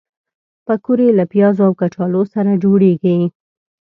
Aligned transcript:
پکورې 0.65 1.07
له 1.17 1.23
پیازو 1.33 1.61
او 1.67 1.73
کچالو 1.81 2.21
سره 2.33 2.51
جوړېږي 2.63 3.17